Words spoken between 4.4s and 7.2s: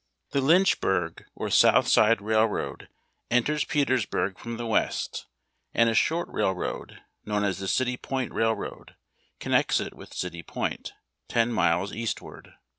the west, and' a short railroad,